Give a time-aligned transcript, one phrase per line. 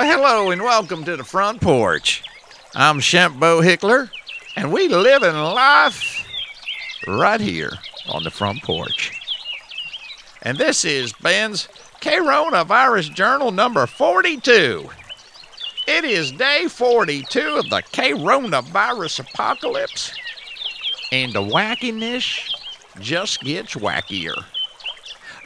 [0.00, 2.22] Well, hello and welcome to the front porch.
[2.74, 4.08] I'm Shemp Bohickler,
[4.56, 6.26] and we live in life
[7.06, 7.72] right here
[8.08, 9.12] on the front porch.
[10.40, 11.68] And this is Ben's
[12.00, 14.88] Coronavirus Journal number 42.
[15.86, 20.14] It is day 42 of the coronavirus apocalypse,
[21.12, 22.48] and the wackiness
[23.00, 24.46] just gets wackier.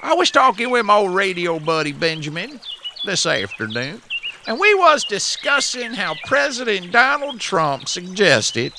[0.00, 2.60] I was talking with my old radio buddy Benjamin
[3.04, 4.00] this afternoon,
[4.46, 8.72] and we was discussing how President Donald Trump suggested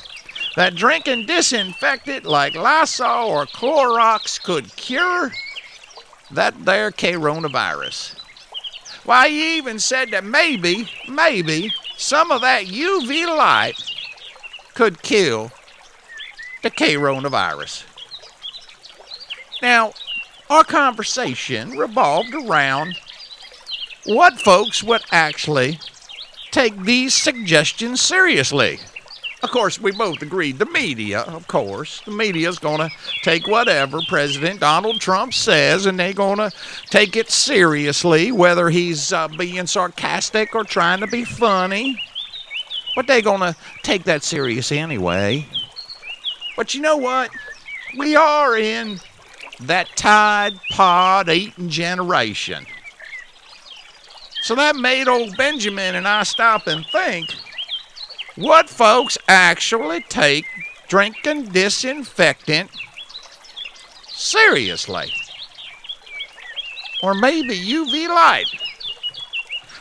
[0.55, 5.31] that drinking disinfectant like Lysol or Clorox could cure
[6.31, 8.15] that there coronavirus.
[9.03, 13.75] Why, he even said that maybe, maybe, some of that UV light
[14.73, 15.51] could kill
[16.63, 17.85] the coronavirus.
[19.61, 19.93] Now,
[20.49, 22.99] our conversation revolved around
[24.05, 25.79] what folks would actually
[26.51, 28.79] take these suggestions seriously.
[29.43, 32.89] Of course, we both agreed the media, of course, the media's going to
[33.23, 36.51] take whatever President Donald Trump says and they're going to
[36.89, 42.01] take it seriously, whether he's uh, being sarcastic or trying to be funny.
[42.95, 45.45] But they're going to take that serious anyway.
[46.55, 47.29] But you know what?
[47.97, 48.99] We are in
[49.59, 52.65] that Tide Pod eating generation.
[54.45, 57.33] So that made old Benjamin and I stop and think
[58.35, 60.45] what folks actually take
[60.87, 62.69] drinking disinfectant
[64.07, 65.11] seriously.
[67.01, 68.45] Or maybe UV light.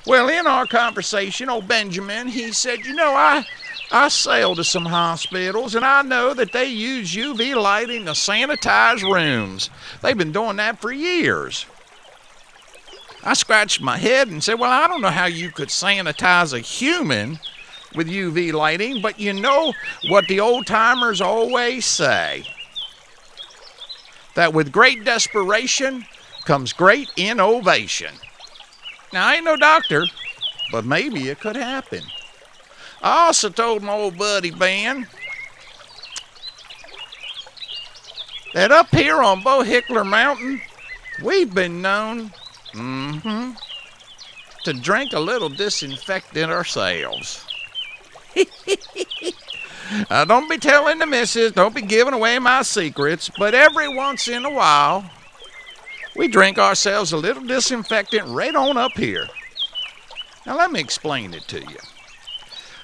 [0.06, 3.44] Well, in our conversation, old Benjamin, he said, You know, I,
[3.92, 9.02] I sail to some hospitals and I know that they use UV lighting to sanitize
[9.02, 9.68] rooms.
[10.00, 11.66] They've been doing that for years.
[13.26, 16.60] I scratched my head and said, Well, I don't know how you could sanitize a
[16.60, 17.38] human
[17.94, 19.72] with UV lighting, but you know
[20.08, 22.44] what the old timers always say
[24.34, 26.04] that with great desperation
[26.44, 28.14] comes great innovation.
[29.12, 30.04] Now, I ain't no doctor,
[30.70, 32.02] but maybe it could happen.
[33.00, 35.06] I also told my old buddy Ben
[38.52, 40.60] that up here on Bohickler Mountain,
[41.22, 42.32] we've been known
[42.74, 43.52] mm-hmm,
[44.64, 47.46] to drink a little disinfectant ourselves.
[50.10, 54.28] now, don't be telling the missus, don't be giving away my secrets, but every once
[54.28, 55.08] in a while,
[56.16, 59.26] we drink ourselves a little disinfectant right on up here.
[60.46, 61.78] Now, let me explain it to you.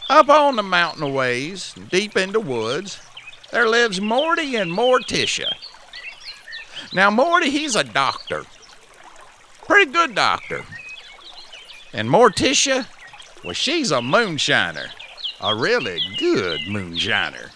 [0.09, 2.99] Up on the mountain ways, deep in the woods,
[3.53, 5.53] there lives Morty and Morticia.
[6.93, 8.45] Now, Morty, he's a doctor.
[9.71, 10.65] Pretty good doctor.
[11.93, 12.87] And Morticia,
[13.45, 14.91] well, she's a moonshiner
[15.41, 17.51] a really good moonshiner.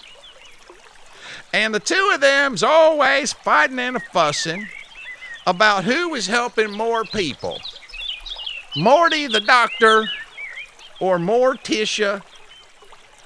[1.53, 4.69] And the two of them's always fighting and a fussing
[5.47, 7.61] about who was helping more people.
[8.77, 10.09] Morty the doctor
[10.99, 12.23] or Morticia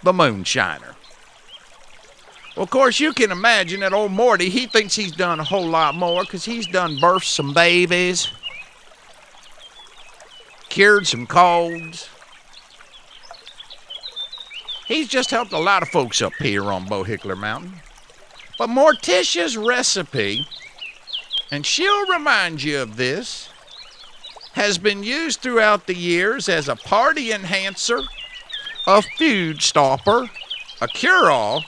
[0.03, 0.95] the moonshiner.
[2.57, 5.69] Well, of course, you can imagine that old Morty, he thinks he's done a whole
[5.69, 8.33] lot more because he's done birthed some babies,
[10.69, 12.09] cured some colds,
[14.89, 17.75] He's just helped a lot of folks up here on Bohickler Mountain.
[18.57, 20.47] But Morticia's recipe,
[21.51, 23.51] and she'll remind you of this,
[24.55, 28.01] has been used throughout the years as a party enhancer,
[28.87, 30.31] a food stopper,
[30.81, 31.65] a cure all,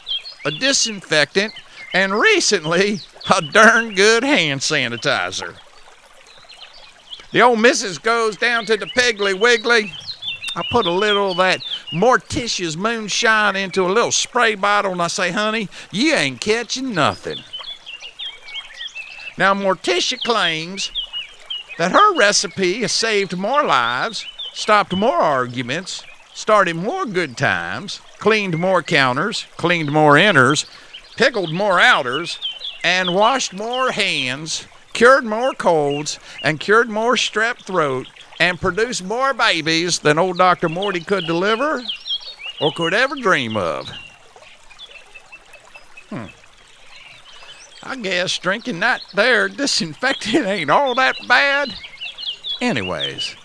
[0.46, 1.52] a disinfectant,
[1.92, 3.00] and recently,
[3.36, 5.56] a darn good hand sanitizer.
[7.32, 9.92] The old missus goes down to the Piggly Wiggly
[10.56, 11.60] I put a little of that
[11.92, 17.38] Morticia's moonshine into a little spray bottle and I say, honey, you ain't catching nothing.
[19.38, 20.90] Now, Morticia claims
[21.78, 26.02] that her recipe has saved more lives, stopped more arguments,
[26.34, 30.66] started more good times, cleaned more counters, cleaned more inners,
[31.16, 32.38] pickled more outers,
[32.82, 38.06] and washed more hands, cured more colds, and cured more strep throat
[38.38, 40.68] and produced more babies than old Dr.
[40.68, 41.82] Morty could deliver
[42.60, 43.88] or could ever dream of.
[46.08, 46.26] Hmm.
[47.82, 51.74] I guess drinking that there disinfectant ain't all that bad.
[52.60, 53.36] Anyways,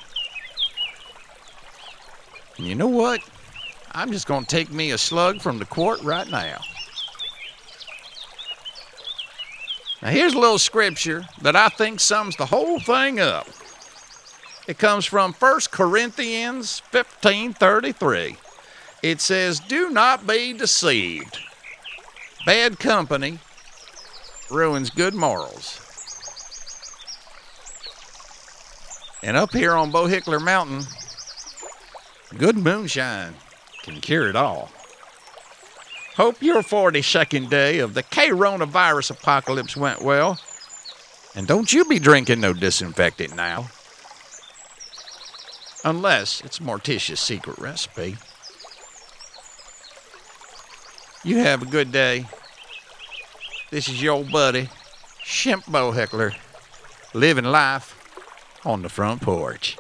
[2.58, 3.22] you know what?
[3.92, 6.60] I'm just going to take me a slug from the quart right now.
[10.06, 13.48] Now, here's a little scripture that I think sums the whole thing up.
[14.68, 18.38] It comes from 1 Corinthians 15:33.
[19.02, 21.40] It says, "Do not be deceived.
[22.46, 23.40] Bad company
[24.52, 25.80] ruins good morals."
[29.24, 30.86] And up here on Bohickler Mountain,
[32.38, 33.38] good moonshine
[33.81, 34.69] can cure it all.
[36.16, 40.40] Hope your 42nd day of the coronavirus apocalypse went well.
[41.36, 43.70] And don't you be drinking no disinfectant now.
[45.84, 48.16] Unless it's Morticia's secret recipe.
[51.26, 52.28] You have a good day.
[53.70, 54.70] This is your old buddy,
[55.26, 56.34] Shemp Bohickler,
[57.14, 57.94] living life
[58.64, 59.76] on the front porch.